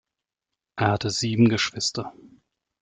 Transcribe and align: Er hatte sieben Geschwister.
Er 0.77 0.93
hatte 0.93 1.11
sieben 1.11 1.47
Geschwister. 1.47 2.11